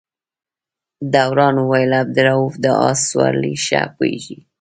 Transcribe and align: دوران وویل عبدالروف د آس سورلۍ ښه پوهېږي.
دوران 1.13 1.55
وویل 1.59 1.91
عبدالروف 2.01 2.53
د 2.63 2.65
آس 2.89 2.99
سورلۍ 3.09 3.55
ښه 3.65 3.81
پوهېږي. 3.95 4.37